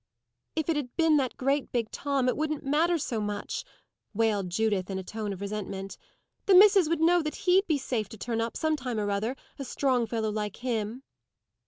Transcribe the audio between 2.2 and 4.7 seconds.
it wouldn't matter so much," wailed